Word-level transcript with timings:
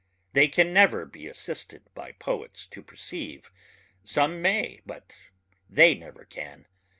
They 0.33 0.47
can 0.47 0.73
never 0.73 1.05
be 1.05 1.27
assisted 1.27 1.93
by 1.93 2.13
poets 2.13 2.65
to 2.65 2.81
perceive... 2.81 3.51
some 4.03 4.41
may 4.41 4.81
but 4.83 5.15
they 5.69 5.93
never 5.93 6.25
can. 6.25 6.65